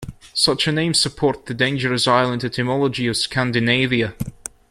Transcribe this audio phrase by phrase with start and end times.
[0.33, 4.15] Such a name support the "dangerous island" etymology of Scandinavia.